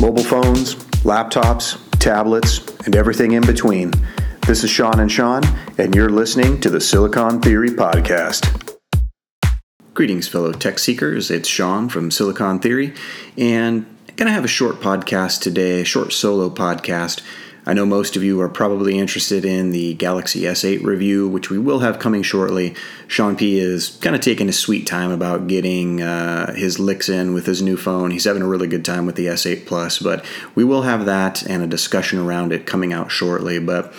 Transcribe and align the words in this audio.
mobile 0.00 0.24
phones, 0.24 0.74
laptops, 1.04 1.78
tablets, 1.98 2.60
and 2.84 2.94
everything 2.94 3.32
in 3.32 3.44
between. 3.46 3.92
This 4.46 4.62
is 4.62 4.70
Sean 4.70 5.00
and 5.00 5.10
Sean, 5.10 5.42
and 5.78 5.94
you're 5.94 6.10
listening 6.10 6.60
to 6.60 6.70
the 6.70 6.80
Silicon 6.80 7.40
Theory 7.40 7.70
Podcast. 7.70 8.76
Greetings, 9.94 10.28
fellow 10.28 10.52
tech 10.52 10.78
seekers. 10.78 11.30
It's 11.30 11.48
Sean 11.48 11.88
from 11.88 12.10
Silicon 12.10 12.58
Theory, 12.58 12.92
and 13.38 13.86
I'm 14.08 14.16
going 14.16 14.26
to 14.26 14.32
have 14.32 14.44
a 14.44 14.48
short 14.48 14.76
podcast 14.76 15.40
today, 15.40 15.80
a 15.80 15.84
short 15.84 16.12
solo 16.12 16.50
podcast 16.50 17.22
I 17.68 17.74
know 17.74 17.84
most 17.84 18.14
of 18.14 18.22
you 18.22 18.40
are 18.40 18.48
probably 18.48 18.96
interested 18.96 19.44
in 19.44 19.72
the 19.72 19.94
Galaxy 19.94 20.42
S8 20.42 20.84
review, 20.84 21.26
which 21.26 21.50
we 21.50 21.58
will 21.58 21.80
have 21.80 21.98
coming 21.98 22.22
shortly. 22.22 22.76
Sean 23.08 23.34
P 23.34 23.58
is 23.58 23.98
kind 24.00 24.14
of 24.14 24.22
taking 24.22 24.46
his 24.46 24.56
sweet 24.56 24.86
time 24.86 25.10
about 25.10 25.48
getting 25.48 26.00
uh, 26.00 26.54
his 26.54 26.78
licks 26.78 27.08
in 27.08 27.34
with 27.34 27.46
his 27.46 27.62
new 27.62 27.76
phone. 27.76 28.12
He's 28.12 28.24
having 28.24 28.42
a 28.42 28.46
really 28.46 28.68
good 28.68 28.84
time 28.84 29.04
with 29.04 29.16
the 29.16 29.26
S8 29.26 29.66
Plus, 29.66 29.98
but 29.98 30.24
we 30.54 30.62
will 30.62 30.82
have 30.82 31.06
that 31.06 31.42
and 31.50 31.60
a 31.60 31.66
discussion 31.66 32.20
around 32.20 32.52
it 32.52 32.66
coming 32.66 32.92
out 32.92 33.10
shortly. 33.10 33.58
But 33.58 33.92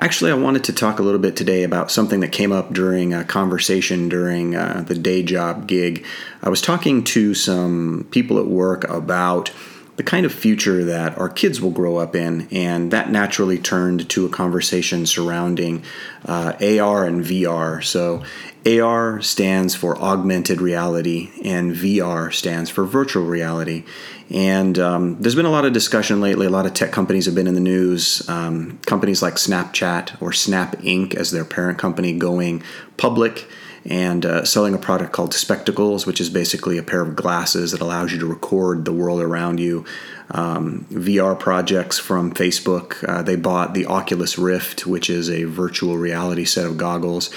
Actually, 0.00 0.30
I 0.30 0.34
wanted 0.34 0.62
to 0.64 0.72
talk 0.72 1.00
a 1.00 1.02
little 1.02 1.18
bit 1.18 1.34
today 1.34 1.64
about 1.64 1.90
something 1.90 2.20
that 2.20 2.30
came 2.30 2.52
up 2.52 2.72
during 2.72 3.12
a 3.12 3.24
conversation 3.24 4.08
during 4.08 4.54
uh, 4.54 4.84
the 4.86 4.94
day 4.94 5.24
job 5.24 5.66
gig. 5.66 6.06
I 6.40 6.50
was 6.50 6.62
talking 6.62 7.02
to 7.04 7.34
some 7.34 8.06
people 8.12 8.38
at 8.38 8.46
work 8.46 8.84
about 8.84 9.50
the 9.98 10.04
kind 10.04 10.24
of 10.24 10.32
future 10.32 10.84
that 10.84 11.18
our 11.18 11.28
kids 11.28 11.60
will 11.60 11.72
grow 11.72 11.96
up 11.96 12.14
in, 12.14 12.46
and 12.52 12.92
that 12.92 13.10
naturally 13.10 13.58
turned 13.58 14.08
to 14.08 14.24
a 14.24 14.28
conversation 14.28 15.04
surrounding 15.04 15.82
uh, 16.24 16.52
AR 16.60 17.04
and 17.04 17.24
VR. 17.24 17.82
So, 17.82 18.22
AR 18.64 19.20
stands 19.20 19.74
for 19.74 19.98
augmented 19.98 20.60
reality, 20.60 21.30
and 21.44 21.74
VR 21.74 22.32
stands 22.32 22.70
for 22.70 22.84
virtual 22.84 23.24
reality. 23.24 23.84
And 24.30 24.78
um, 24.78 25.20
there's 25.20 25.34
been 25.34 25.46
a 25.46 25.50
lot 25.50 25.64
of 25.64 25.72
discussion 25.72 26.20
lately. 26.20 26.46
A 26.46 26.50
lot 26.50 26.64
of 26.64 26.74
tech 26.74 26.92
companies 26.92 27.26
have 27.26 27.34
been 27.34 27.48
in 27.48 27.54
the 27.54 27.60
news. 27.60 28.26
Um, 28.28 28.78
companies 28.86 29.20
like 29.20 29.34
Snapchat 29.34 30.22
or 30.22 30.32
Snap 30.32 30.76
Inc., 30.76 31.16
as 31.16 31.32
their 31.32 31.44
parent 31.44 31.76
company, 31.76 32.12
going 32.16 32.62
public 32.98 33.48
and 33.84 34.24
uh, 34.24 34.44
selling 34.44 34.74
a 34.74 34.78
product 34.78 35.12
called 35.12 35.34
Spectacles, 35.34 36.06
which 36.06 36.20
is 36.20 36.30
basically 36.30 36.78
a 36.78 36.82
pair 36.82 37.00
of 37.00 37.16
glasses 37.16 37.72
that 37.72 37.80
allows 37.80 38.12
you 38.12 38.18
to 38.18 38.26
record 38.26 38.84
the 38.84 38.92
world 38.92 39.20
around 39.20 39.60
you. 39.60 39.84
Um, 40.30 40.86
VR 40.90 41.38
projects 41.38 41.98
from 41.98 42.32
Facebook. 42.32 43.02
Uh, 43.08 43.22
they 43.22 43.36
bought 43.36 43.74
the 43.74 43.86
Oculus 43.86 44.38
Rift, 44.38 44.86
which 44.86 45.08
is 45.08 45.30
a 45.30 45.44
virtual 45.44 45.96
reality 45.96 46.44
set 46.44 46.66
of 46.66 46.76
goggles. 46.76 47.30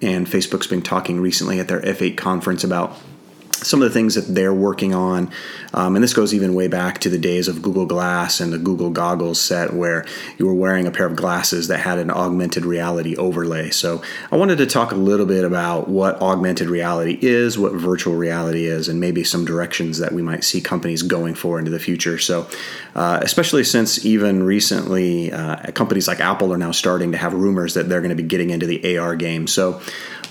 And 0.00 0.26
Facebook's 0.26 0.66
been 0.66 0.82
talking 0.82 1.20
recently 1.20 1.58
at 1.58 1.68
their 1.68 1.80
F8 1.80 2.16
conference 2.16 2.62
about 2.62 2.96
some 3.66 3.82
of 3.82 3.88
the 3.88 3.92
things 3.92 4.14
that 4.14 4.34
they're 4.34 4.54
working 4.54 4.94
on. 4.94 5.30
Um, 5.74 5.96
and 5.96 6.02
this 6.02 6.14
goes 6.14 6.32
even 6.32 6.54
way 6.54 6.68
back 6.68 7.00
to 7.00 7.10
the 7.10 7.18
days 7.18 7.48
of 7.48 7.60
Google 7.60 7.84
Glass 7.84 8.40
and 8.40 8.52
the 8.52 8.58
Google 8.58 8.90
Goggles 8.90 9.40
set, 9.40 9.74
where 9.74 10.06
you 10.38 10.46
were 10.46 10.54
wearing 10.54 10.86
a 10.86 10.90
pair 10.90 11.06
of 11.06 11.16
glasses 11.16 11.68
that 11.68 11.80
had 11.80 11.98
an 11.98 12.10
augmented 12.10 12.64
reality 12.64 13.16
overlay. 13.16 13.70
So 13.70 14.02
I 14.30 14.36
wanted 14.36 14.58
to 14.58 14.66
talk 14.66 14.92
a 14.92 14.96
little 14.96 15.26
bit 15.26 15.44
about 15.44 15.88
what 15.88 16.20
augmented 16.22 16.68
reality 16.68 17.18
is, 17.20 17.58
what 17.58 17.72
virtual 17.72 18.14
reality 18.14 18.66
is, 18.66 18.88
and 18.88 19.00
maybe 19.00 19.24
some 19.24 19.44
directions 19.44 19.98
that 19.98 20.12
we 20.12 20.22
might 20.22 20.44
see 20.44 20.60
companies 20.60 21.02
going 21.02 21.34
for 21.34 21.58
into 21.58 21.70
the 21.70 21.80
future. 21.80 22.18
So, 22.18 22.48
uh, 22.94 23.18
especially 23.22 23.64
since 23.64 24.04
even 24.04 24.42
recently, 24.44 25.32
uh, 25.32 25.72
companies 25.72 26.06
like 26.06 26.20
Apple 26.20 26.52
are 26.52 26.58
now 26.58 26.72
starting 26.72 27.12
to 27.12 27.18
have 27.18 27.34
rumors 27.34 27.74
that 27.74 27.88
they're 27.88 28.00
going 28.00 28.16
to 28.16 28.22
be 28.22 28.22
getting 28.22 28.50
into 28.50 28.66
the 28.66 28.96
AR 28.96 29.16
game. 29.16 29.46
So, 29.46 29.80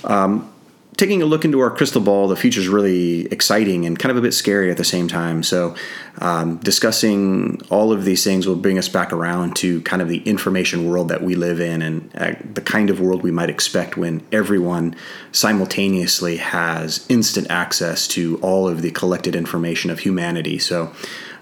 um, 0.04 0.50
taking 0.96 1.20
a 1.20 1.26
look 1.26 1.44
into 1.44 1.60
our 1.60 1.70
crystal 1.70 2.00
ball, 2.00 2.26
the 2.28 2.36
future 2.36 2.60
is 2.60 2.68
really 2.68 3.26
exciting 3.26 3.84
and 3.84 3.98
kind 3.98 4.10
of 4.10 4.16
a 4.16 4.20
bit 4.20 4.32
scary 4.32 4.70
at 4.70 4.78
the 4.78 4.84
same 4.84 5.08
time. 5.08 5.42
So, 5.42 5.74
um, 6.18 6.56
discussing 6.58 7.60
all 7.68 7.92
of 7.92 8.04
these 8.04 8.24
things 8.24 8.46
will 8.46 8.56
bring 8.56 8.78
us 8.78 8.88
back 8.88 9.12
around 9.12 9.56
to 9.56 9.82
kind 9.82 10.00
of 10.00 10.08
the 10.08 10.22
information 10.22 10.88
world 10.88 11.08
that 11.08 11.22
we 11.22 11.34
live 11.34 11.60
in 11.60 11.82
and 11.82 12.10
uh, 12.16 12.34
the 12.54 12.62
kind 12.62 12.88
of 12.88 13.00
world 13.00 13.22
we 13.22 13.30
might 13.30 13.50
expect 13.50 13.96
when 13.96 14.22
everyone 14.32 14.96
simultaneously 15.32 16.38
has 16.38 17.04
instant 17.10 17.46
access 17.50 18.08
to 18.08 18.38
all 18.38 18.66
of 18.66 18.80
the 18.80 18.90
collected 18.90 19.36
information 19.36 19.90
of 19.90 19.98
humanity. 20.00 20.58
So, 20.58 20.92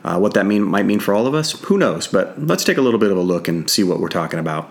uh, 0.03 0.19
what 0.19 0.35
that 0.35 0.47
mean 0.47 0.63
might 0.63 0.85
mean 0.85 1.01
for 1.01 1.15
all 1.15 1.27
of 1.27 1.35
us, 1.35 1.53
who 1.53 1.79
knows? 1.79 2.09
But 2.09 2.45
let's 2.45 2.65
take 2.65 2.77
a 2.77 2.83
little 2.83 3.01
bit 3.01 3.11
of 3.13 3.17
a 3.17 3.23
look 3.23 3.47
and 3.47 3.71
see 3.71 3.85
what 3.85 4.01
we're 4.01 4.09
talking 4.09 4.41
about. 4.41 4.71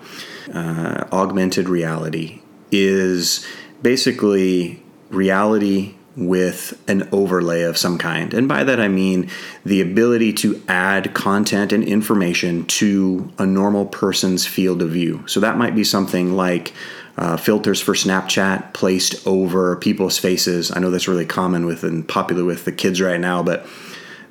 Uh, 0.53 1.05
augmented 1.11 1.69
reality 1.69 2.41
is 2.69 3.45
basically 3.83 4.81
reality 5.09 5.95
with 6.15 6.81
an 6.87 7.07
overlay 7.11 7.63
of 7.63 7.77
some 7.77 7.97
kind. 7.97 8.33
And 8.33 8.47
by 8.47 8.63
that 8.63 8.79
I 8.79 8.87
mean 8.87 9.29
the 9.65 9.81
ability 9.81 10.33
to 10.33 10.61
add 10.67 11.13
content 11.13 11.71
and 11.71 11.83
information 11.83 12.65
to 12.65 13.31
a 13.37 13.45
normal 13.45 13.85
person's 13.85 14.45
field 14.45 14.81
of 14.81 14.91
view. 14.91 15.23
So 15.27 15.39
that 15.39 15.57
might 15.57 15.75
be 15.75 15.83
something 15.83 16.35
like 16.35 16.73
uh, 17.17 17.37
filters 17.37 17.81
for 17.81 17.93
Snapchat 17.93 18.73
placed 18.73 19.25
over 19.27 19.75
people's 19.75 20.17
faces. 20.17 20.71
I 20.75 20.79
know 20.79 20.89
that's 20.89 21.07
really 21.07 21.25
common 21.25 21.65
with 21.65 21.83
and 21.83 22.07
popular 22.07 22.43
with 22.43 22.65
the 22.65 22.71
kids 22.71 23.01
right 23.01 23.19
now, 23.19 23.43
but 23.43 23.65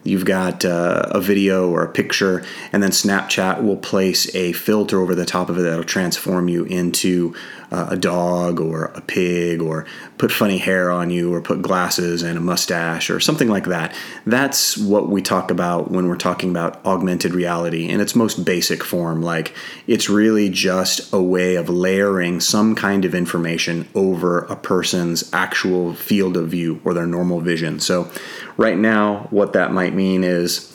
you've 0.05 0.25
got 0.25 0.65
uh, 0.65 1.09
a 1.11 1.21
video 1.21 1.71
or 1.71 1.83
a 1.85 1.89
picture, 1.89 2.45
and 2.73 2.83
then 2.83 2.91
Snapchat 2.91 3.63
will 3.63 3.77
place 3.77 4.33
a 4.35 4.53
filter 4.53 5.01
over 5.01 5.15
the 5.15 5.27
top 5.27 5.49
of 5.49 5.59
it 5.59 5.63
that'll 5.63 5.85
transform 5.85 6.49
you 6.49 6.65
into 6.65 7.35
uh, 7.73 7.87
a 7.91 7.97
dog 7.97 8.61
or 8.61 8.87
a 8.95 9.01
pig 9.01 9.63
or 9.63 9.87
put 10.19 10.31
funny 10.31 10.59
hair 10.59 10.91
on 10.91 11.09
you 11.09 11.33
or 11.33 11.41
put 11.41 11.63
glasses 11.63 12.23
and 12.23 12.37
a 12.37 12.41
mustache 12.41 13.09
or 13.09 13.19
something 13.19 13.49
like 13.49 13.65
that. 13.65 13.95
That's 14.27 14.77
what 14.77 15.09
we 15.09 15.23
talk 15.23 15.51
about 15.51 15.91
when 15.91 16.07
we're 16.07 16.17
talking 16.17 16.51
about 16.51 16.85
augmented 16.85 17.35
reality 17.35 17.89
in 17.89 18.01
its 18.01 18.15
most 18.15 18.45
basic 18.45 18.85
form. 18.85 19.23
Like 19.23 19.55
it's 19.87 20.11
really 20.11 20.51
just 20.51 21.13
a 21.15 21.23
way 21.23 21.57
of 21.57 21.71
layering 21.71 22.41
some 22.41 22.75
kind 22.75 23.07
of 23.07 23.15
information 23.15 23.89
over 23.95 24.41
a 24.41 24.57
person's 24.57 25.33
actual 25.33 25.95
field 25.95 26.37
of 26.37 26.51
view 26.51 26.81
or 26.85 26.93
their 26.93 27.07
normal 27.07 27.41
vision. 27.41 27.81
So, 27.81 28.11
right 28.57 28.77
now, 28.77 29.27
what 29.31 29.53
that 29.55 29.73
might 29.73 29.95
mean 29.95 30.25
is 30.25 30.69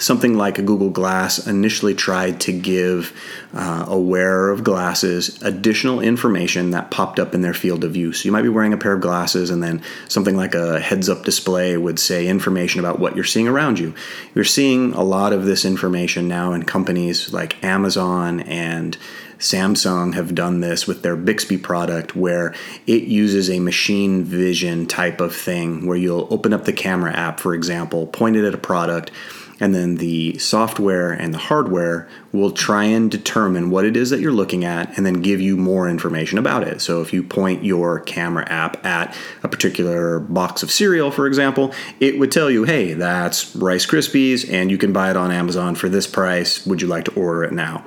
something 0.00 0.36
like 0.36 0.58
a 0.58 0.62
Google 0.62 0.90
Glass 0.90 1.46
initially 1.46 1.94
tried 1.94 2.40
to 2.42 2.52
give 2.52 3.18
uh, 3.54 3.86
a 3.88 3.98
wearer 3.98 4.50
of 4.50 4.62
glasses 4.62 5.40
additional 5.42 6.00
information 6.00 6.70
that 6.70 6.90
popped 6.90 7.18
up 7.18 7.34
in 7.34 7.40
their 7.40 7.54
field 7.54 7.84
of 7.84 7.92
view. 7.92 8.12
So 8.12 8.26
you 8.26 8.32
might 8.32 8.42
be 8.42 8.48
wearing 8.48 8.72
a 8.72 8.78
pair 8.78 8.92
of 8.92 9.00
glasses, 9.00 9.50
and 9.50 9.62
then 9.62 9.82
something 10.08 10.36
like 10.36 10.54
a 10.54 10.80
heads 10.80 11.08
up 11.08 11.24
display 11.24 11.76
would 11.76 11.98
say 11.98 12.26
information 12.26 12.80
about 12.80 12.98
what 12.98 13.14
you're 13.14 13.24
seeing 13.24 13.48
around 13.48 13.78
you. 13.78 13.94
You're 14.34 14.44
seeing 14.44 14.92
a 14.92 15.02
lot 15.02 15.32
of 15.32 15.44
this 15.44 15.64
information 15.64 16.28
now 16.28 16.52
in 16.52 16.64
companies 16.64 17.32
like 17.32 17.62
Amazon 17.64 18.40
and 18.40 18.96
Samsung 19.38 20.14
have 20.14 20.34
done 20.34 20.60
this 20.60 20.86
with 20.86 21.02
their 21.02 21.16
Bixby 21.16 21.58
product 21.58 22.16
where 22.16 22.54
it 22.86 23.04
uses 23.04 23.50
a 23.50 23.60
machine 23.60 24.24
vision 24.24 24.86
type 24.86 25.20
of 25.20 25.34
thing 25.34 25.86
where 25.86 25.96
you'll 25.96 26.28
open 26.30 26.52
up 26.52 26.64
the 26.64 26.72
camera 26.72 27.12
app, 27.12 27.40
for 27.40 27.54
example, 27.54 28.06
point 28.06 28.36
it 28.36 28.44
at 28.44 28.54
a 28.54 28.58
product 28.58 29.10
and 29.58 29.74
then 29.74 29.96
the 29.96 30.38
software 30.38 31.12
and 31.12 31.32
the 31.32 31.38
hardware 31.38 32.08
will 32.32 32.50
try 32.50 32.84
and 32.84 33.10
determine 33.10 33.70
what 33.70 33.84
it 33.84 33.96
is 33.96 34.10
that 34.10 34.20
you're 34.20 34.32
looking 34.32 34.64
at 34.64 34.96
and 34.96 35.06
then 35.06 35.22
give 35.22 35.40
you 35.40 35.56
more 35.56 35.88
information 35.88 36.38
about 36.38 36.62
it. 36.62 36.80
So 36.82 37.00
if 37.00 37.12
you 37.12 37.22
point 37.22 37.64
your 37.64 38.00
camera 38.00 38.46
app 38.50 38.84
at 38.84 39.16
a 39.42 39.48
particular 39.48 40.20
box 40.20 40.62
of 40.62 40.70
cereal, 40.70 41.10
for 41.10 41.26
example, 41.26 41.72
it 42.00 42.18
would 42.18 42.30
tell 42.30 42.50
you, 42.50 42.64
hey, 42.64 42.92
that's 42.92 43.56
Rice 43.56 43.86
Krispies 43.86 44.50
and 44.50 44.70
you 44.70 44.76
can 44.76 44.92
buy 44.92 45.10
it 45.10 45.16
on 45.16 45.32
Amazon 45.32 45.74
for 45.74 45.88
this 45.88 46.06
price. 46.06 46.66
Would 46.66 46.82
you 46.82 46.88
like 46.88 47.04
to 47.06 47.14
order 47.14 47.44
it 47.44 47.52
now? 47.52 47.86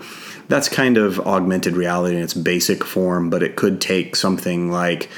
That's 0.50 0.68
kind 0.68 0.98
of 0.98 1.20
augmented 1.22 1.78
reality 1.78 2.18
in 2.18 2.24
its 2.24 2.34
basic 2.34 2.84
form, 2.84 3.30
but 3.30 3.44
it 3.44 3.56
could 3.56 3.80
take 3.80 4.16
something 4.16 4.72
like 4.72 5.10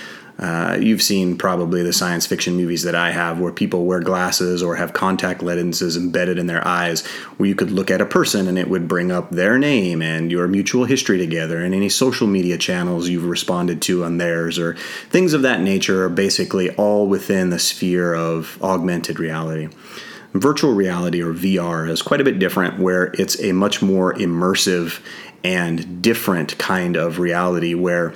uh, 0.41 0.75
you've 0.81 1.03
seen 1.03 1.37
probably 1.37 1.83
the 1.83 1.93
science 1.93 2.25
fiction 2.25 2.55
movies 2.55 2.81
that 2.83 2.95
I 2.95 3.11
have 3.11 3.39
where 3.39 3.51
people 3.51 3.85
wear 3.85 3.99
glasses 3.99 4.63
or 4.63 4.75
have 4.75 4.91
contact 4.91 5.43
lenses 5.43 5.95
embedded 5.95 6.39
in 6.39 6.47
their 6.47 6.67
eyes, 6.67 7.05
where 7.37 7.47
you 7.47 7.53
could 7.53 7.69
look 7.69 7.91
at 7.91 8.01
a 8.01 8.07
person 8.07 8.47
and 8.47 8.57
it 8.57 8.67
would 8.67 8.87
bring 8.87 9.11
up 9.11 9.29
their 9.29 9.59
name 9.59 10.01
and 10.01 10.31
your 10.31 10.47
mutual 10.47 10.85
history 10.85 11.19
together 11.19 11.63
and 11.63 11.75
any 11.75 11.89
social 11.89 12.25
media 12.27 12.57
channels 12.57 13.07
you've 13.07 13.25
responded 13.25 13.83
to 13.83 14.03
on 14.03 14.17
theirs 14.17 14.57
or 14.57 14.73
things 15.09 15.33
of 15.33 15.43
that 15.43 15.61
nature 15.61 16.03
are 16.05 16.09
basically 16.09 16.71
all 16.71 17.07
within 17.07 17.51
the 17.51 17.59
sphere 17.59 18.13
of 18.15 18.57
augmented 18.63 19.19
reality. 19.19 19.69
Virtual 20.33 20.73
reality 20.73 21.21
or 21.21 21.33
VR 21.33 21.89
is 21.89 22.01
quite 22.01 22.21
a 22.21 22.23
bit 22.23 22.39
different, 22.39 22.79
where 22.79 23.13
it's 23.17 23.41
a 23.41 23.51
much 23.51 23.81
more 23.81 24.13
immersive 24.13 25.01
and 25.43 26.01
different 26.01 26.57
kind 26.57 26.95
of 26.95 27.19
reality 27.19 27.73
where 27.73 28.13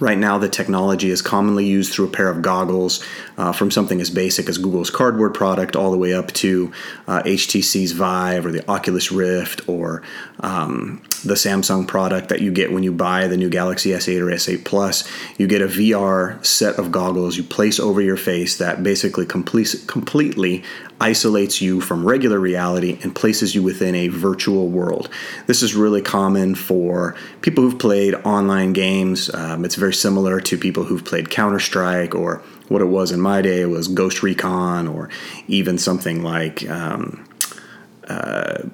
Right 0.00 0.18
now, 0.18 0.38
the 0.38 0.48
technology 0.48 1.10
is 1.10 1.22
commonly 1.22 1.66
used 1.66 1.92
through 1.92 2.06
a 2.06 2.10
pair 2.10 2.28
of 2.28 2.42
goggles 2.42 3.04
uh, 3.38 3.52
from 3.52 3.70
something 3.70 4.00
as 4.00 4.10
basic 4.10 4.48
as 4.48 4.58
Google's 4.58 4.90
Cardboard 4.90 5.34
product 5.34 5.76
all 5.76 5.92
the 5.92 5.98
way 5.98 6.12
up 6.12 6.32
to 6.32 6.72
uh, 7.06 7.22
HTC's 7.22 7.92
Vive 7.92 8.44
or 8.44 8.50
the 8.50 8.68
Oculus 8.68 9.12
Rift 9.12 9.68
or 9.68 10.02
um, 10.40 11.00
the 11.24 11.34
Samsung 11.34 11.88
product 11.88 12.28
that 12.28 12.40
you 12.40 12.52
get 12.52 12.72
when 12.72 12.82
you 12.82 12.92
buy 12.92 13.26
the 13.26 13.36
new 13.36 13.48
Galaxy 13.48 13.90
S8 13.90 14.20
or 14.20 14.26
S8 14.26 14.64
Plus. 14.64 15.08
You 15.38 15.46
get 15.46 15.62
a 15.62 15.66
VR 15.66 16.44
set 16.44 16.78
of 16.78 16.92
goggles 16.92 17.36
you 17.36 17.42
place 17.42 17.80
over 17.80 18.00
your 18.00 18.16
face 18.16 18.58
that 18.58 18.82
basically 18.82 19.26
complete, 19.26 19.74
completely 19.86 20.62
isolates 21.00 21.60
you 21.60 21.80
from 21.80 22.06
regular 22.06 22.38
reality 22.38 22.98
and 23.02 23.14
places 23.14 23.54
you 23.54 23.62
within 23.62 23.94
a 23.94 24.08
virtual 24.08 24.68
world. 24.68 25.08
This 25.46 25.62
is 25.62 25.74
really 25.74 26.02
common 26.02 26.54
for 26.54 27.16
people 27.40 27.64
who've 27.64 27.78
played 27.78 28.14
online 28.24 28.72
games. 28.72 29.32
Um, 29.34 29.64
it's 29.64 29.74
very 29.74 29.94
similar 29.94 30.40
to 30.40 30.58
people 30.58 30.84
who've 30.84 31.04
played 31.04 31.30
Counter 31.30 31.58
Strike 31.58 32.14
or 32.14 32.42
what 32.68 32.80
it 32.80 32.86
was 32.86 33.12
in 33.12 33.20
my 33.20 33.42
day 33.42 33.64
was 33.66 33.88
Ghost 33.88 34.22
Recon 34.22 34.86
or 34.86 35.08
even 35.48 35.78
something 35.78 36.22
like. 36.22 36.68
Um, 36.68 37.26
uh, 38.08 38.64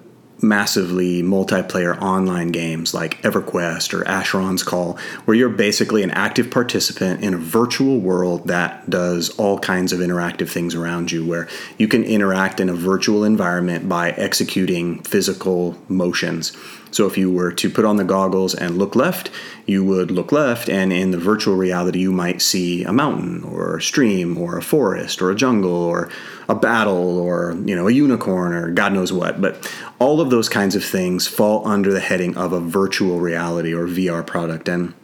massively 0.43 1.23
multiplayer 1.23 2.01
online 2.01 2.49
games 2.49 2.95
like 2.95 3.21
EverQuest 3.23 3.95
or 3.95 4.05
Asheron's 4.05 4.63
Call, 4.63 4.99
where 5.25 5.37
you're 5.37 5.49
basically 5.49 6.03
an 6.03 6.11
active 6.11 6.51
participant 6.51 7.23
in 7.23 7.35
a 7.35 7.39
virtual 7.39 7.99
world 7.99 8.47
that 8.49 8.89
does 8.89 9.31
all 9.39 9.59
kinds 9.59 9.93
of 9.93 10.01
interactive 10.01 10.51
things 10.51 10.75
around 10.75 11.13
you, 11.13 11.25
where 11.27 11.49
you 11.79 11.89
can 11.89 12.05
interact 12.05 12.61
in 12.61 12.69
a 12.69 12.75
virtual 12.75 13.25
environment 13.25 13.89
by 13.89 14.11
executing 14.13 15.03
physical 15.03 15.77
motions. 15.89 16.57
So 16.91 17.07
if 17.07 17.17
you 17.17 17.31
were 17.31 17.53
to 17.53 17.71
put 17.71 17.85
on 17.85 17.97
the 17.97 18.05
goggles 18.05 18.55
and 18.55 18.77
look 18.77 18.97
left, 18.97 19.31
you 19.67 19.85
would 19.85 20.11
look 20.11 20.33
left, 20.33 20.69
and 20.69 20.93
in 20.93 21.13
the 21.13 21.19
virtual 21.19 21.57
reality, 21.57 22.01
you 22.01 22.13
might 22.13 22.43
see 22.43 22.83
a 22.83 22.93
mountain 22.93 23.45
or 23.45 23.77
a 23.77 23.83
stream 23.83 24.37
or 24.37 24.59
a 24.59 24.63
forest 24.63 25.23
or 25.23 25.31
a 25.31 25.35
jungle 25.35 25.73
or 25.73 26.09
a 26.49 26.55
battle 26.55 27.19
or 27.19 27.57
you 27.65 27.77
know 27.77 27.87
a 27.87 27.93
unicorn 27.93 28.53
or 28.53 28.71
God 28.71 28.93
knows 28.93 29.13
what. 29.13 29.41
But 29.41 29.73
all 29.99 30.21
of 30.21 30.31
those 30.31 30.49
kinds 30.49 30.75
of 30.75 30.85
things 30.85 31.27
fall 31.27 31.67
under 31.67 31.93
the 31.93 32.01
heading 32.01 32.37
of 32.37 32.53
a 32.53 32.61
virtual 32.61 33.21
reality 33.21 33.73
or 33.73 33.87
VR 33.87 34.27
product, 34.27 34.69
and 34.69 34.95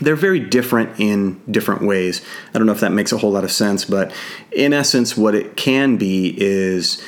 they're 0.00 0.16
very 0.16 0.40
different 0.40 0.98
in 0.98 1.40
different 1.50 1.82
ways. 1.82 2.22
I 2.54 2.58
don't 2.58 2.66
know 2.66 2.72
if 2.72 2.80
that 2.80 2.92
makes 2.92 3.12
a 3.12 3.18
whole 3.18 3.32
lot 3.32 3.44
of 3.44 3.52
sense, 3.52 3.84
but 3.84 4.12
in 4.50 4.72
essence, 4.72 5.16
what 5.16 5.34
it 5.34 5.56
can 5.56 5.96
be 5.96 6.34
is 6.40 7.02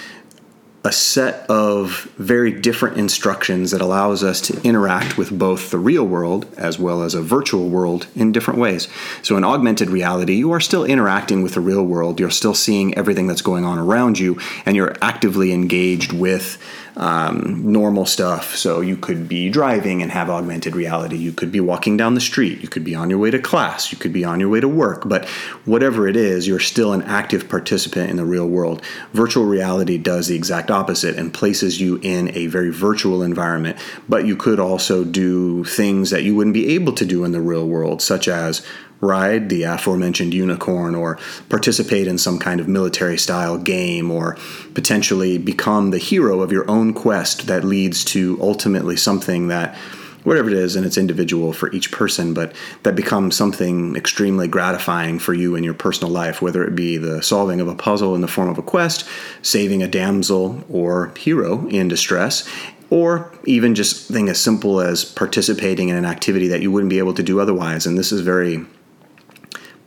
a 0.85 0.91
set 0.91 1.49
of 1.49 2.11
very 2.19 2.51
different 2.51 2.97
instructions 2.97 3.71
that 3.71 3.81
allows 3.81 4.25
us 4.25 4.41
to 4.41 4.61
interact 4.63 5.17
with 5.17 5.37
both 5.39 5.71
the 5.71 5.79
real 5.79 6.05
world 6.05 6.47
as 6.57 6.79
well 6.79 7.03
as 7.03 7.15
a 7.15 7.23
virtual 7.23 7.69
world 7.69 8.09
in 8.17 8.33
different 8.33 8.59
ways. 8.59 8.89
So, 9.23 9.37
in 9.37 9.45
augmented 9.45 9.91
reality, 9.91 10.35
you 10.35 10.51
are 10.53 10.61
still 10.61 10.85
interacting 10.85 11.43
with 11.43 11.55
the 11.55 11.61
real 11.61 11.85
world, 11.85 12.19
you're 12.19 12.31
still 12.31 12.55
seeing 12.55 12.97
everything 12.97 13.29
that's 13.29 13.43
going 13.43 13.65
on 13.65 13.79
around 13.79 14.19
you, 14.19 14.41
and 14.67 14.75
you're 14.75 14.97
actively 15.01 15.53
engaged 15.53 16.13
with 16.13 16.59
um, 16.97 17.73
normal 17.73 18.05
stuff. 18.05 18.55
So 18.55 18.81
you 18.81 18.97
could 18.97 19.29
be 19.29 19.49
driving 19.49 20.03
and 20.03 20.11
have 20.11 20.29
augmented 20.29 20.77
reality. 20.77 21.17
You 21.17 21.33
could 21.33 21.51
be 21.51 21.61
walking 21.61 21.97
down 21.97 22.15
the 22.15 22.21
street. 22.21 22.61
You 22.61 22.69
could 22.69 22.85
be 22.85 22.95
on 22.95 23.11
your 23.11 23.19
way 23.19 23.31
to 23.31 23.39
class. 23.39 23.93
You 23.93 23.99
could 23.99 24.13
be 24.13 24.25
on 24.25 24.41
your 24.41 24.49
way 24.49 24.61
to 24.61 24.69
work. 24.69 25.09
But 25.09 25.27
whatever 25.65 26.07
it 26.07 26.17
is, 26.17 26.47
you're 26.47 26.61
still 26.61 26.93
an 26.93 27.03
active 27.03 27.49
participant 27.49 28.11
in 28.11 28.17
the 28.17 28.25
real 28.25 28.49
world. 28.49 28.83
Virtual 29.13 29.45
reality 29.45 29.99
does 29.99 30.29
the 30.29 30.37
exact 30.37 30.71
opposite 30.71 31.17
and 31.17 31.33
places 31.33 31.81
you 31.81 31.99
in 32.03 32.37
a 32.37 32.47
very 32.47 32.71
virtual 32.71 33.23
environment. 33.23 33.79
But 34.09 34.27
you 34.27 34.37
could 34.37 34.61
also 34.61 35.05
do 35.05 35.65
things 35.65 36.11
that 36.11 36.25
you 36.25 36.35
wouldn't 36.35 36.55
be 36.55 36.75
able 36.75 36.93
to 36.95 37.07
do 37.07 37.25
in 37.25 37.33
the 37.33 37.41
real 37.41 37.67
world, 37.67 38.03
such 38.03 38.29
as 38.29 38.65
ride 39.03 39.49
the 39.49 39.65
aforementioned 39.65 40.33
unicorn 40.33 40.95
or 40.95 41.19
participate 41.49 42.07
in 42.07 42.17
some 42.17 42.39
kind 42.39 42.61
of 42.61 42.69
military 42.69 43.19
style 43.19 43.59
game 43.59 44.11
or 44.11 44.37
potentially 44.75 45.37
become 45.37 45.91
the 45.91 45.99
hero 45.99 46.41
of 46.41 46.53
your 46.53 46.69
own 46.71 46.95
quest 46.95 47.49
that 47.49 47.65
leads 47.65 48.05
to 48.05 48.39
ultimately 48.41 48.97
something 48.97 49.49
that 49.49 49.75
whatever 50.23 50.49
it 50.49 50.55
is 50.55 50.77
and 50.77 50.87
it's 50.87 50.97
individual 50.97 51.53
for 51.53 51.69
each 51.73 51.91
person 51.91 52.33
but 52.33 52.55
that 52.85 52.95
becomes 52.95 53.37
something 53.37 53.97
extremely 53.97 54.47
gratifying 54.47 55.19
for 55.19 55.35
you 55.35 55.57
in 55.57 55.65
your 55.65 55.75
personal 55.75 56.13
life 56.13 56.41
whether 56.41 56.63
it 56.63 56.77
be 56.77 56.97
the 56.97 57.21
solving 57.21 57.61
of 57.61 57.67
a 57.67 57.75
puzzle 57.75 58.15
in 58.15 58.21
the 58.21 58.29
form 58.29 58.49
of 58.49 58.57
a 58.57 58.63
quest 58.63 59.05
saving 59.43 59.83
a 59.83 59.89
damsel 59.89 60.63
or 60.71 61.13
hero 61.17 61.67
in 61.67 61.89
distress 61.89 62.49
or 62.89 63.33
even 63.47 63.75
just 63.75 64.07
thing 64.07 64.29
as 64.29 64.39
simple 64.39 64.79
as 64.79 65.05
participating 65.05 65.89
in 65.89 65.97
an 65.97 66.05
activity 66.05 66.47
that 66.47 66.61
you 66.61 66.71
wouldn't 66.71 66.91
be 66.91 66.99
able 66.99 67.15
to 67.15 67.23
do 67.23 67.41
otherwise. 67.41 67.87
And 67.87 67.97
this 67.97 68.13
is 68.13 68.21
very 68.21 68.67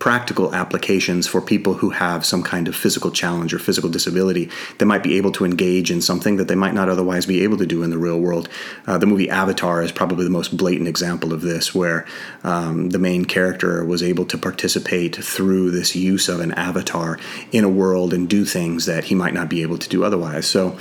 practical 0.06 0.54
applications 0.54 1.26
for 1.26 1.42
people 1.42 1.74
who 1.74 1.90
have 1.90 2.24
some 2.24 2.44
kind 2.44 2.68
of 2.68 2.76
physical 2.76 3.10
challenge 3.10 3.56
or 3.56 3.58
physical 3.58 3.90
disability 3.90 4.48
that 4.78 4.86
might 4.86 5.02
be 5.02 5.18
able 5.18 5.32
to 5.32 5.44
engage 5.44 5.90
in 5.90 6.00
something 6.00 6.36
that 6.36 6.48
they 6.48 6.54
might 6.54 6.76
not 6.76 6.88
otherwise 6.88 7.26
be 7.26 7.42
able 7.42 7.58
to 7.58 7.66
do 7.66 7.82
in 7.82 7.90
the 7.90 7.98
real 7.98 8.20
world. 8.20 8.48
Uh, 8.86 9.00
the 9.00 9.08
movie 9.08 9.28
Avatar 9.32 9.82
is 9.82 9.92
probably 9.92 10.24
the 10.24 10.30
most 10.30 10.56
blatant 10.56 10.88
example 10.88 11.34
of 11.34 11.42
this, 11.42 11.74
where 11.74 12.06
um, 12.44 12.92
the 12.92 13.00
main 13.00 13.26
character 13.26 13.84
was 13.84 14.04
able 14.04 14.26
to 14.26 14.38
participate 14.38 15.16
through 15.16 15.72
this 15.72 15.96
use 15.96 16.30
of 16.30 16.40
an 16.40 16.52
avatar 16.52 17.18
in 17.52 17.64
a 17.64 17.70
world 17.70 18.14
and 18.14 18.30
do 18.30 18.46
things 18.46 18.86
that 18.86 19.06
he 19.06 19.16
might 19.16 19.34
not 19.34 19.50
be 19.50 19.64
able 19.64 19.80
to 19.80 19.90
do 19.90 20.04
otherwise. 20.04 20.46
So, 20.46 20.78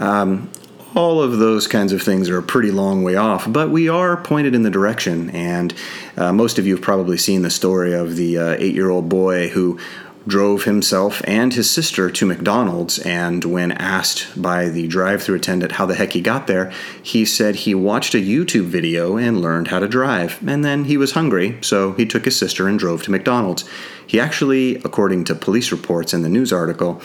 um, 0.00 0.50
all 0.94 1.22
of 1.22 1.38
those 1.38 1.66
kinds 1.66 1.92
of 1.92 2.02
things 2.02 2.28
are 2.28 2.38
a 2.38 2.42
pretty 2.42 2.70
long 2.70 3.02
way 3.02 3.16
off, 3.16 3.50
but 3.50 3.70
we 3.70 3.88
are 3.88 4.16
pointed 4.16 4.54
in 4.54 4.62
the 4.62 4.70
direction. 4.70 5.30
And 5.30 5.74
uh, 6.16 6.32
most 6.32 6.58
of 6.58 6.66
you 6.66 6.74
have 6.74 6.84
probably 6.84 7.16
seen 7.16 7.42
the 7.42 7.50
story 7.50 7.94
of 7.94 8.16
the 8.16 8.38
uh, 8.38 8.56
eight 8.58 8.74
year 8.74 8.90
old 8.90 9.08
boy 9.08 9.48
who 9.48 9.78
drove 10.26 10.64
himself 10.64 11.20
and 11.26 11.52
his 11.52 11.68
sister 11.68 12.10
to 12.10 12.26
McDonald's. 12.26 12.98
And 13.00 13.44
when 13.44 13.72
asked 13.72 14.40
by 14.40 14.68
the 14.68 14.86
drive 14.86 15.22
through 15.22 15.36
attendant 15.36 15.72
how 15.72 15.86
the 15.86 15.94
heck 15.94 16.12
he 16.12 16.20
got 16.20 16.46
there, 16.46 16.72
he 17.02 17.24
said 17.24 17.56
he 17.56 17.74
watched 17.74 18.14
a 18.14 18.18
YouTube 18.18 18.66
video 18.66 19.16
and 19.16 19.40
learned 19.40 19.68
how 19.68 19.80
to 19.80 19.88
drive. 19.88 20.38
And 20.46 20.64
then 20.64 20.84
he 20.84 20.96
was 20.96 21.12
hungry, 21.12 21.58
so 21.60 21.92
he 21.94 22.06
took 22.06 22.24
his 22.24 22.38
sister 22.38 22.68
and 22.68 22.78
drove 22.78 23.02
to 23.04 23.10
McDonald's. 23.10 23.68
He 24.06 24.20
actually, 24.20 24.76
according 24.76 25.24
to 25.24 25.34
police 25.34 25.72
reports 25.72 26.14
in 26.14 26.22
the 26.22 26.28
news 26.28 26.52
article, 26.52 27.00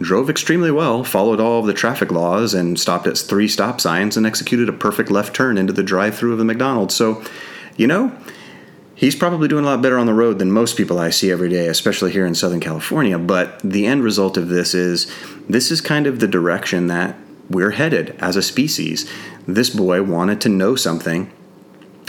drove 0.00 0.30
extremely 0.30 0.70
well, 0.70 1.04
followed 1.04 1.40
all 1.40 1.60
of 1.60 1.66
the 1.66 1.74
traffic 1.74 2.10
laws, 2.10 2.54
and 2.54 2.78
stopped 2.78 3.06
at 3.06 3.18
three 3.18 3.48
stop 3.48 3.80
signs 3.80 4.16
and 4.16 4.26
executed 4.26 4.68
a 4.68 4.72
perfect 4.72 5.10
left 5.10 5.34
turn 5.34 5.58
into 5.58 5.72
the 5.72 5.82
drive 5.82 6.16
through 6.16 6.32
of 6.32 6.38
the 6.38 6.44
McDonald's. 6.44 6.94
So, 6.94 7.22
you 7.76 7.86
know, 7.86 8.16
he's 8.94 9.14
probably 9.14 9.48
doing 9.48 9.64
a 9.64 9.68
lot 9.68 9.82
better 9.82 9.98
on 9.98 10.06
the 10.06 10.14
road 10.14 10.38
than 10.38 10.50
most 10.50 10.76
people 10.76 10.98
I 10.98 11.10
see 11.10 11.30
every 11.30 11.48
day, 11.48 11.66
especially 11.66 12.12
here 12.12 12.26
in 12.26 12.34
Southern 12.34 12.60
California. 12.60 13.18
But 13.18 13.60
the 13.60 13.86
end 13.86 14.02
result 14.02 14.36
of 14.36 14.48
this 14.48 14.74
is 14.74 15.12
this 15.48 15.70
is 15.70 15.80
kind 15.80 16.06
of 16.06 16.20
the 16.20 16.28
direction 16.28 16.86
that 16.86 17.16
we're 17.50 17.72
headed 17.72 18.16
as 18.20 18.36
a 18.36 18.42
species. 18.42 19.10
This 19.46 19.70
boy 19.70 20.02
wanted 20.02 20.40
to 20.42 20.48
know 20.48 20.76
something 20.76 21.30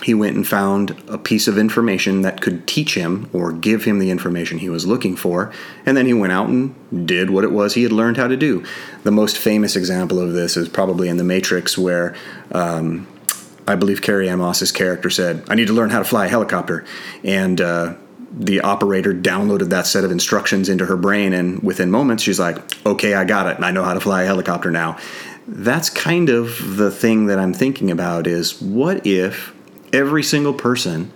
he 0.04 0.14
went 0.14 0.36
and 0.36 0.48
found 0.48 0.92
a 1.08 1.18
piece 1.18 1.48
of 1.48 1.58
information 1.58 2.22
that 2.24 2.42
could 2.42 2.68
teach 2.68 2.96
him 2.96 3.30
or 3.34 3.52
give 3.52 3.84
him 3.84 4.00
the 4.00 4.10
information 4.10 4.58
he 4.58 4.70
was 4.70 4.88
looking 4.88 5.16
for, 5.16 5.52
and 5.86 5.96
then 5.96 6.06
he 6.06 6.14
went 6.14 6.34
out 6.34 6.50
and 6.50 7.08
did 7.08 7.30
what 7.30 7.44
it 7.44 7.52
was 7.52 7.74
he 7.74 7.84
had 7.84 7.92
learned 7.92 8.18
how 8.18 8.28
to 8.28 8.38
do. 8.38 8.64
The 9.04 9.12
most 9.12 9.38
famous 9.38 9.76
example 9.76 10.20
of 10.20 10.34
this 10.34 10.58
is 10.58 10.68
probably 10.68 11.08
in 11.08 11.18
The 11.18 11.24
Matrix, 11.24 11.78
where 11.78 12.16
um, 12.52 13.08
I 13.68 13.76
believe 13.76 14.02
Carrie-Anne 14.02 14.40
Moss's 14.40 14.72
character 14.72 15.10
said, 15.10 15.44
I 15.50 15.56
need 15.56 15.68
to 15.68 15.74
learn 15.74 15.92
how 15.92 16.00
to 16.00 16.06
fly 16.06 16.26
a 16.26 16.30
helicopter. 16.30 16.84
And 17.24 17.62
uh, 17.62 17.96
the 18.32 18.62
operator 18.62 19.14
downloaded 19.14 19.70
that 19.70 19.86
set 19.86 20.04
of 20.04 20.12
instructions 20.12 20.70
into 20.70 20.86
her 20.86 20.98
brain, 20.98 21.34
and 21.34 21.62
within 21.62 21.92
moments, 21.92 22.24
she's 22.24 22.40
like, 22.40 22.58
Okay, 22.86 23.14
I 23.14 23.26
got 23.26 23.48
it. 23.48 23.64
I 23.64 23.72
know 23.72 23.84
how 23.84 23.94
to 23.94 24.00
fly 24.00 24.24
a 24.24 24.26
helicopter 24.26 24.72
now. 24.72 24.98
That's 25.48 25.90
kind 25.90 26.30
of 26.30 26.78
the 26.78 26.92
thing 26.92 27.26
that 27.26 27.38
I'm 27.38 27.54
thinking 27.54 27.92
about 27.92 28.26
is 28.26 28.62
what 28.62 29.06
if 29.06 29.54
every 29.94 30.24
single 30.24 30.54
person 30.54 31.12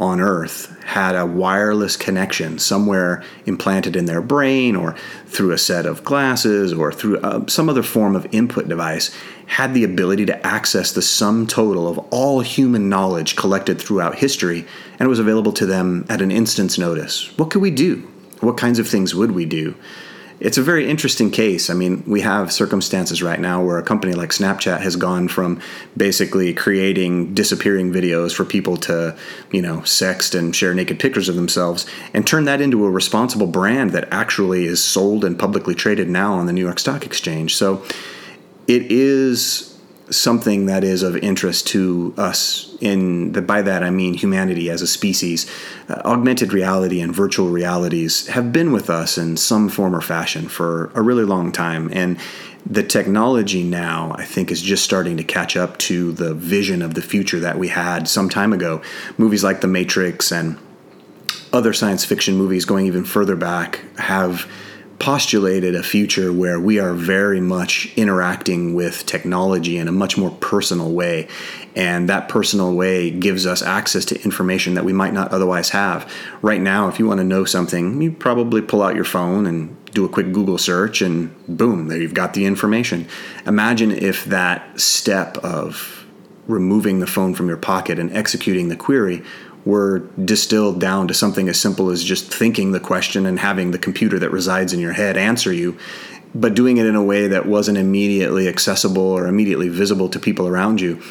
on 0.00 0.18
earth 0.18 0.74
had 0.82 1.14
a 1.14 1.26
wireless 1.26 1.94
connection 1.94 2.58
somewhere 2.58 3.22
implanted 3.44 3.94
in 3.94 4.06
their 4.06 4.22
brain 4.22 4.74
or 4.74 4.96
through 5.26 5.52
a 5.52 5.58
set 5.58 5.84
of 5.84 6.02
glasses 6.02 6.72
or 6.72 6.90
through 6.90 7.18
uh, 7.18 7.46
some 7.46 7.68
other 7.68 7.82
form 7.82 8.16
of 8.16 8.26
input 8.32 8.66
device 8.66 9.14
had 9.46 9.74
the 9.74 9.84
ability 9.84 10.24
to 10.24 10.46
access 10.46 10.92
the 10.92 11.02
sum 11.02 11.46
total 11.46 11.86
of 11.86 11.98
all 12.10 12.40
human 12.40 12.88
knowledge 12.88 13.36
collected 13.36 13.80
throughout 13.80 14.14
history 14.14 14.64
and 14.98 15.02
it 15.02 15.08
was 15.08 15.18
available 15.18 15.52
to 15.52 15.66
them 15.66 16.06
at 16.08 16.22
an 16.22 16.30
instant's 16.30 16.78
notice. 16.78 17.36
What 17.36 17.50
could 17.50 17.62
we 17.62 17.70
do? 17.70 17.96
What 18.40 18.56
kinds 18.56 18.78
of 18.78 18.88
things 18.88 19.14
would 19.14 19.32
we 19.32 19.44
do 19.44 19.74
it's 20.40 20.56
a 20.56 20.62
very 20.62 20.88
interesting 20.88 21.30
case. 21.30 21.68
I 21.68 21.74
mean, 21.74 22.02
we 22.06 22.22
have 22.22 22.50
circumstances 22.50 23.22
right 23.22 23.38
now 23.38 23.62
where 23.62 23.78
a 23.78 23.82
company 23.82 24.14
like 24.14 24.30
Snapchat 24.30 24.80
has 24.80 24.96
gone 24.96 25.28
from 25.28 25.60
basically 25.96 26.54
creating 26.54 27.34
disappearing 27.34 27.92
videos 27.92 28.34
for 28.34 28.46
people 28.46 28.78
to, 28.78 29.16
you 29.52 29.60
know, 29.60 29.78
sext 29.78 30.36
and 30.36 30.56
share 30.56 30.72
naked 30.72 30.98
pictures 30.98 31.28
of 31.28 31.36
themselves 31.36 31.84
and 32.14 32.26
turn 32.26 32.46
that 32.46 32.62
into 32.62 32.86
a 32.86 32.90
responsible 32.90 33.46
brand 33.46 33.90
that 33.90 34.08
actually 34.10 34.64
is 34.64 34.82
sold 34.82 35.24
and 35.24 35.38
publicly 35.38 35.74
traded 35.74 36.08
now 36.08 36.32
on 36.32 36.46
the 36.46 36.52
New 36.52 36.64
York 36.64 36.78
Stock 36.78 37.04
Exchange. 37.04 37.54
So 37.54 37.84
it 38.66 38.90
is 38.90 39.69
something 40.10 40.66
that 40.66 40.84
is 40.84 41.02
of 41.02 41.16
interest 41.16 41.66
to 41.68 42.12
us 42.16 42.76
in 42.80 43.32
the, 43.32 43.42
by 43.42 43.62
that 43.62 43.82
I 43.82 43.90
mean 43.90 44.14
humanity 44.14 44.68
as 44.70 44.82
a 44.82 44.86
species. 44.86 45.50
Uh, 45.88 46.02
augmented 46.04 46.52
reality 46.52 47.00
and 47.00 47.14
virtual 47.14 47.48
realities 47.48 48.26
have 48.28 48.52
been 48.52 48.72
with 48.72 48.90
us 48.90 49.16
in 49.16 49.36
some 49.36 49.68
form 49.68 49.94
or 49.94 50.00
fashion 50.00 50.48
for 50.48 50.90
a 50.94 51.02
really 51.02 51.24
long 51.24 51.52
time 51.52 51.88
and 51.92 52.18
the 52.66 52.82
technology 52.82 53.64
now, 53.64 54.14
I 54.16 54.24
think, 54.24 54.50
is 54.50 54.60
just 54.60 54.84
starting 54.84 55.16
to 55.16 55.24
catch 55.24 55.56
up 55.56 55.78
to 55.78 56.12
the 56.12 56.34
vision 56.34 56.82
of 56.82 56.94
the 56.94 57.02
future 57.02 57.40
that 57.40 57.58
we 57.58 57.68
had 57.68 58.06
some 58.06 58.28
time 58.28 58.52
ago. 58.52 58.82
Movies 59.16 59.42
like 59.42 59.62
The 59.62 59.66
Matrix 59.66 60.30
and 60.30 60.58
other 61.52 61.72
science 61.72 62.04
fiction 62.04 62.36
movies 62.36 62.64
going 62.64 62.86
even 62.86 63.04
further 63.04 63.34
back 63.34 63.80
have 63.98 64.50
postulated 65.00 65.74
a 65.74 65.82
future 65.82 66.30
where 66.32 66.60
we 66.60 66.78
are 66.78 66.92
very 66.92 67.40
much 67.40 67.90
interacting 67.96 68.74
with 68.74 69.06
technology 69.06 69.78
in 69.78 69.88
a 69.88 69.92
much 69.92 70.16
more 70.18 70.30
personal 70.30 70.92
way. 70.92 71.26
And 71.74 72.08
that 72.08 72.28
personal 72.28 72.74
way 72.74 73.10
gives 73.10 73.46
us 73.46 73.62
access 73.62 74.04
to 74.06 74.22
information 74.22 74.74
that 74.74 74.84
we 74.84 74.92
might 74.92 75.14
not 75.14 75.32
otherwise 75.32 75.70
have. 75.70 76.12
Right 76.42 76.60
now, 76.60 76.88
if 76.88 76.98
you 76.98 77.06
want 77.06 77.18
to 77.18 77.24
know 77.24 77.44
something, 77.44 78.00
you 78.02 78.12
probably 78.12 78.60
pull 78.60 78.82
out 78.82 78.94
your 78.94 79.04
phone 79.04 79.46
and 79.46 79.76
do 79.86 80.04
a 80.04 80.08
quick 80.08 80.32
Google 80.32 80.58
search, 80.58 81.02
and 81.02 81.34
boom, 81.48 81.88
there 81.88 81.98
you've 81.98 82.14
got 82.14 82.34
the 82.34 82.44
information. 82.44 83.08
Imagine 83.46 83.90
if 83.90 84.24
that 84.26 84.80
step 84.80 85.36
of 85.38 86.06
removing 86.46 87.00
the 87.00 87.06
phone 87.06 87.34
from 87.34 87.48
your 87.48 87.56
pocket 87.56 87.98
and 87.98 88.14
executing 88.14 88.68
the 88.68 88.76
query 88.76 89.22
were 89.64 90.00
distilled 90.24 90.80
down 90.80 91.08
to 91.08 91.14
something 91.14 91.48
as 91.48 91.60
simple 91.60 91.90
as 91.90 92.02
just 92.02 92.32
thinking 92.32 92.72
the 92.72 92.80
question 92.80 93.26
and 93.26 93.38
having 93.38 93.70
the 93.70 93.78
computer 93.78 94.18
that 94.18 94.30
resides 94.30 94.72
in 94.72 94.80
your 94.80 94.92
head 94.92 95.16
answer 95.16 95.52
you, 95.52 95.76
but 96.34 96.54
doing 96.54 96.76
it 96.76 96.86
in 96.86 96.94
a 96.94 97.02
way 97.02 97.28
that 97.28 97.46
wasn't 97.46 97.76
immediately 97.76 98.48
accessible 98.48 99.02
or 99.02 99.26
immediately 99.26 99.68
visible 99.68 100.08
to 100.08 100.18
people 100.18 100.46
around 100.48 100.80
you. 100.80 101.02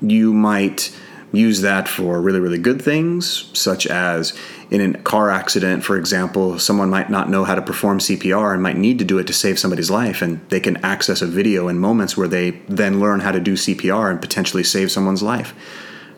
You 0.00 0.32
might 0.32 0.96
use 1.32 1.62
that 1.62 1.88
for 1.88 2.20
really, 2.20 2.40
really 2.40 2.58
good 2.58 2.80
things, 2.80 3.50
such 3.58 3.86
as 3.86 4.38
in 4.70 4.94
a 4.94 4.98
car 4.98 5.30
accident, 5.30 5.82
for 5.82 5.96
example, 5.96 6.58
someone 6.58 6.90
might 6.90 7.10
not 7.10 7.30
know 7.30 7.44
how 7.44 7.54
to 7.54 7.62
perform 7.62 7.98
CPR 7.98 8.52
and 8.52 8.62
might 8.62 8.76
need 8.76 8.98
to 8.98 9.04
do 9.04 9.18
it 9.18 9.26
to 9.26 9.32
save 9.32 9.58
somebody's 9.58 9.90
life, 9.90 10.22
and 10.22 10.46
they 10.50 10.60
can 10.60 10.76
access 10.84 11.22
a 11.22 11.26
video 11.26 11.68
in 11.68 11.78
moments 11.78 12.16
where 12.16 12.28
they 12.28 12.50
then 12.68 13.00
learn 13.00 13.20
how 13.20 13.32
to 13.32 13.40
do 13.40 13.54
CPR 13.54 14.10
and 14.10 14.20
potentially 14.20 14.62
save 14.62 14.90
someone's 14.90 15.22
life. 15.22 15.54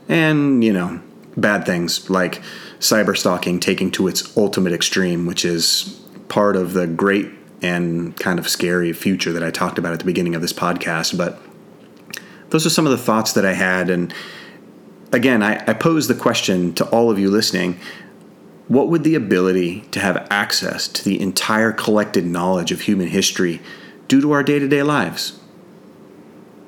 And, 0.08 0.62
you 0.62 0.72
know, 0.72 1.00
bad 1.36 1.66
things 1.66 2.08
like 2.10 2.42
cyber 2.78 3.16
stalking 3.16 3.60
taking 3.60 3.90
to 3.92 4.08
its 4.08 4.36
ultimate 4.36 4.72
extreme, 4.72 5.26
which 5.26 5.44
is 5.44 6.00
part 6.28 6.56
of 6.56 6.72
the 6.72 6.86
great 6.86 7.30
and 7.62 8.16
kind 8.16 8.38
of 8.38 8.48
scary 8.48 8.92
future 8.92 9.32
that 9.32 9.42
I 9.42 9.50
talked 9.50 9.78
about 9.78 9.92
at 9.92 9.98
the 9.98 10.04
beginning 10.04 10.34
of 10.34 10.42
this 10.42 10.52
podcast. 10.52 11.16
But 11.16 11.40
those 12.50 12.66
are 12.66 12.70
some 12.70 12.86
of 12.86 12.92
the 12.92 12.98
thoughts 12.98 13.32
that 13.32 13.46
I 13.46 13.54
had. 13.54 13.88
And 13.90 14.12
again, 15.12 15.42
I, 15.42 15.62
I 15.66 15.72
pose 15.72 16.08
the 16.08 16.14
question 16.14 16.74
to 16.74 16.84
all 16.86 17.10
of 17.10 17.18
you 17.18 17.30
listening 17.30 17.78
what 18.66 18.88
would 18.88 19.04
the 19.04 19.14
ability 19.14 19.82
to 19.90 20.00
have 20.00 20.26
access 20.30 20.88
to 20.88 21.04
the 21.04 21.20
entire 21.20 21.70
collected 21.70 22.24
knowledge 22.24 22.72
of 22.72 22.82
human 22.82 23.08
history 23.08 23.60
do 24.08 24.22
to 24.22 24.32
our 24.32 24.42
day 24.42 24.58
to 24.58 24.66
day 24.66 24.82
lives? 24.82 25.38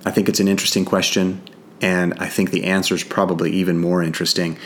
I 0.04 0.10
think 0.10 0.28
it's 0.28 0.40
an 0.40 0.46
interesting 0.46 0.84
question. 0.84 1.40
And 1.80 2.14
I 2.14 2.28
think 2.28 2.50
the 2.50 2.64
answer 2.64 2.94
is 2.94 3.04
probably 3.04 3.52
even 3.52 3.78
more 3.78 4.02
interesting. 4.02 4.58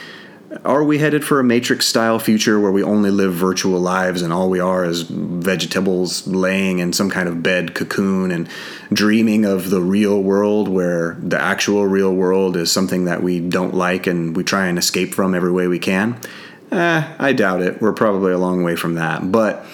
Are 0.64 0.83
we 0.83 0.99
headed 0.99 1.25
for 1.25 1.38
a 1.38 1.45
matrix 1.45 1.87
style 1.87 2.19
future 2.19 2.59
where 2.59 2.73
we 2.73 2.83
only 2.83 3.11
live 3.11 3.33
virtual 3.33 3.79
lives 3.79 4.21
and 4.21 4.33
all 4.33 4.50
we 4.50 4.59
are 4.59 4.85
is 4.85 5.02
vegetables 5.02 6.26
laying 6.26 6.81
in 6.81 6.93
some 6.93 7.09
kind 7.09 7.29
of 7.29 7.40
bed 7.40 7.75
cocoon 7.75 8.33
and 8.33 8.49
dreaming 8.93 9.45
of 9.45 9.71
the 9.71 9.81
real 9.81 10.21
world 10.21 10.69
where 10.69 11.17
the 11.21 11.40
actual 11.40 11.87
real 11.87 12.12
world 12.12 12.57
is 12.57 12.73
something 12.73 13.05
that 13.05 13.23
we 13.23 13.38
don't 13.38 13.75
like 13.75 14.09
and 14.09 14.37
we 14.37 14.43
try 14.43 14.67
and 14.67 14.76
escape 14.76 15.14
from 15.14 15.37
every 15.37 15.52
way 15.52 15.69
we 15.69 15.79
can? 15.79 16.21
Eh, 16.73 17.14
I 17.19 17.33
doubt 17.33 17.62
it. 17.62 17.81
We're 17.81 17.93
probably 17.93 18.33
a 18.33 18.38
long 18.38 18.64
way 18.64 18.75
from 18.75 18.95
that. 18.95 19.31
But 19.31 19.64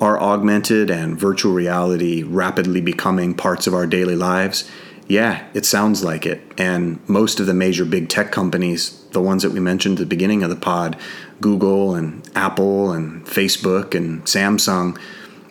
are 0.00 0.20
augmented 0.20 0.90
and 0.90 1.18
virtual 1.18 1.52
reality 1.52 2.24
rapidly 2.24 2.80
becoming 2.80 3.34
parts 3.34 3.68
of 3.68 3.74
our 3.74 3.86
daily 3.86 4.16
lives? 4.16 4.68
Yeah, 5.10 5.44
it 5.54 5.66
sounds 5.66 6.04
like 6.04 6.24
it. 6.24 6.40
And 6.56 7.00
most 7.08 7.40
of 7.40 7.46
the 7.46 7.52
major 7.52 7.84
big 7.84 8.08
tech 8.08 8.30
companies, 8.30 8.92
the 9.10 9.20
ones 9.20 9.42
that 9.42 9.50
we 9.50 9.58
mentioned 9.58 9.98
at 9.98 9.98
the 9.98 10.06
beginning 10.06 10.44
of 10.44 10.50
the 10.50 10.54
pod, 10.54 10.96
Google 11.40 11.96
and 11.96 12.22
Apple 12.36 12.92
and 12.92 13.26
Facebook 13.26 13.92
and 13.92 14.22
Samsung 14.22 14.96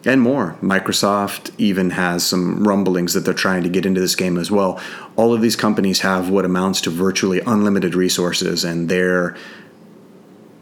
and 0.06 0.22
more. 0.22 0.56
Microsoft 0.62 1.52
even 1.58 1.90
has 1.90 2.26
some 2.26 2.66
rumblings 2.66 3.14
that 3.14 3.26
they're 3.26 3.34
trying 3.34 3.64
to 3.64 3.70
get 3.70 3.86
into 3.86 4.00
this 4.00 4.16
game 4.16 4.38
as 4.38 4.50
well. 4.50 4.80
All 5.18 5.34
of 5.34 5.42
these 5.42 5.58
companies 5.58 6.00
have 6.00 6.30
what 6.30 6.46
amounts 6.46 6.80
to 6.82 6.90
virtually 6.90 7.42
unlimited 7.42 7.96
resources, 7.96 8.64
and 8.64 8.88
their 8.88 9.36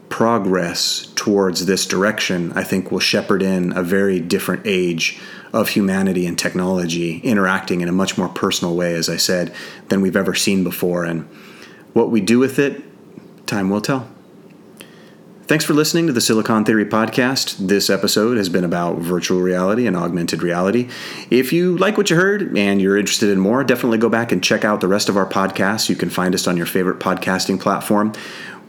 progress 0.08 1.12
towards 1.14 1.66
this 1.66 1.86
direction, 1.86 2.52
I 2.56 2.64
think, 2.64 2.90
will 2.90 2.98
shepherd 2.98 3.42
in 3.44 3.76
a 3.76 3.82
very 3.84 4.18
different 4.18 4.62
age 4.64 5.20
of 5.52 5.70
humanity 5.70 6.26
and 6.26 6.38
technology 6.38 7.18
interacting 7.18 7.80
in 7.80 7.88
a 7.88 7.92
much 7.92 8.18
more 8.18 8.28
personal 8.28 8.76
way, 8.76 8.94
as 8.94 9.08
I 9.08 9.16
said, 9.16 9.54
than 9.88 10.00
we've 10.00 10.16
ever 10.16 10.34
seen 10.34 10.64
before. 10.64 11.04
And 11.04 11.22
what 11.92 12.10
we 12.10 12.20
do 12.20 12.38
with 12.38 12.58
it, 12.58 12.82
time 13.46 13.70
will 13.70 13.80
tell. 13.80 14.08
Thanks 15.48 15.64
for 15.64 15.72
listening 15.72 16.06
to 16.08 16.12
the 16.12 16.20
Silicon 16.20 16.66
Theory 16.66 16.84
podcast. 16.84 17.56
This 17.68 17.88
episode 17.88 18.36
has 18.36 18.50
been 18.50 18.64
about 18.64 18.98
virtual 18.98 19.40
reality 19.40 19.86
and 19.86 19.96
augmented 19.96 20.42
reality. 20.42 20.90
If 21.30 21.54
you 21.54 21.78
like 21.78 21.96
what 21.96 22.10
you 22.10 22.16
heard 22.16 22.54
and 22.54 22.82
you're 22.82 22.98
interested 22.98 23.30
in 23.30 23.40
more, 23.40 23.64
definitely 23.64 23.96
go 23.96 24.10
back 24.10 24.30
and 24.30 24.44
check 24.44 24.62
out 24.62 24.82
the 24.82 24.88
rest 24.88 25.08
of 25.08 25.16
our 25.16 25.26
podcasts. 25.26 25.88
You 25.88 25.96
can 25.96 26.10
find 26.10 26.34
us 26.34 26.46
on 26.46 26.58
your 26.58 26.66
favorite 26.66 26.98
podcasting 27.00 27.58
platform. 27.58 28.12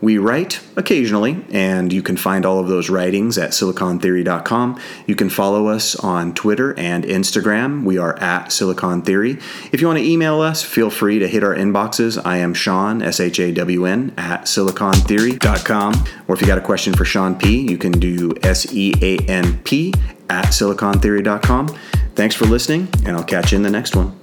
We 0.01 0.17
write 0.17 0.61
occasionally, 0.77 1.45
and 1.51 1.91
you 1.91 2.01
can 2.01 2.15
find 2.15 2.45
all 2.45 2.59
of 2.59 2.67
those 2.67 2.89
writings 2.89 3.37
at 3.37 3.51
silicontheory.com. 3.51 4.79
You 5.07 5.15
can 5.15 5.29
follow 5.29 5.67
us 5.67 5.95
on 5.95 6.33
Twitter 6.33 6.77
and 6.79 7.03
Instagram. 7.03 7.83
We 7.83 7.97
are 7.97 8.17
at 8.19 8.51
Silicon 8.51 9.01
Theory. 9.01 9.39
If 9.71 9.81
you 9.81 9.87
want 9.87 9.99
to 9.99 10.05
email 10.05 10.39
us, 10.39 10.63
feel 10.63 10.89
free 10.89 11.19
to 11.19 11.27
hit 11.27 11.43
our 11.43 11.53
inboxes. 11.53 12.21
I 12.23 12.37
am 12.37 12.53
Sean, 12.53 13.01
S 13.01 13.19
H 13.19 13.39
A 13.39 13.51
W 13.51 13.85
N, 13.85 14.13
at 14.17 14.43
silicontheory.com. 14.43 16.05
Or 16.27 16.35
if 16.35 16.41
you 16.41 16.47
got 16.47 16.57
a 16.57 16.61
question 16.61 16.93
for 16.93 17.05
Sean 17.05 17.35
P., 17.35 17.69
you 17.69 17.77
can 17.77 17.91
do 17.91 18.33
S 18.41 18.73
E 18.73 18.93
A 19.01 19.17
N 19.25 19.59
P 19.63 19.93
at 20.29 20.45
silicontheory.com. 20.45 21.67
Thanks 22.15 22.35
for 22.35 22.45
listening, 22.45 22.87
and 23.05 23.17
I'll 23.17 23.23
catch 23.23 23.51
you 23.51 23.57
in 23.57 23.63
the 23.63 23.69
next 23.69 23.95
one. 23.95 24.18